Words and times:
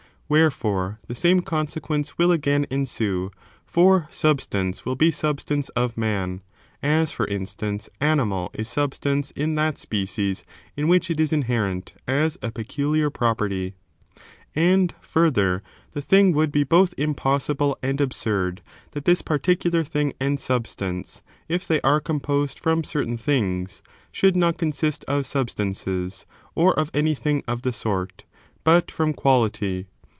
Wherefore, 0.33 0.97
the 1.09 1.13
same 1.13 1.41
conse 1.41 1.77
quence 1.81 2.13
will 2.17 2.31
again 2.31 2.65
ensue, 2.69 3.31
for 3.65 4.07
substance 4.11 4.85
will 4.85 4.95
be 4.95 5.11
substance 5.11 5.67
of 5.75 5.97
man 5.97 6.37
0 6.39 6.43
as, 6.83 7.11
for 7.11 7.27
instance, 7.27 7.89
animal 7.99 8.49
is 8.53 8.69
substance 8.69 9.31
in 9.31 9.55
that 9.55 9.77
species 9.77 10.45
in 10.77 10.87
which 10.87 11.11
it 11.11 11.19
is 11.19 11.33
inherent 11.33 11.95
as 12.07 12.37
a 12.41 12.49
peculiar 12.49 13.09
property. 13.09 13.73
t 14.15 14.21
'^^^ 14.57 14.91
further, 15.01 15.61
the 15.91 16.01
thing 16.01 16.31
would 16.31 16.49
be 16.53 16.63
both 16.63 16.93
im 16.97 17.09
a 17.09 17.13
tubstance"^ 17.13 17.57
possiblc 17.57 17.75
and 17.83 17.99
absurd, 17.99 18.61
that 18.91 19.03
this 19.03 19.21
particular 19.21 19.83
thing 19.83 20.11
poses 20.13 20.19
?uch*^ 20.29 20.35
^^^ 20.37 20.39
substance, 20.39 21.21
if 21.49 21.67
they 21.67 21.81
are 21.81 21.99
composed 21.99 22.57
from 22.57 22.85
certain 22.85 23.17
things, 23.17 23.83
should 24.13 24.37
not 24.37 24.57
consist 24.57 25.03
of 25.09 25.25
substances, 25.25 26.25
or 26.55 26.73
of 26.79 26.89
anything 26.93 27.43
of 27.49 27.63
the 27.63 27.73
sort, 27.73 28.23
but 28.63 28.89
from 28.89 29.13
quality. 29.13 29.87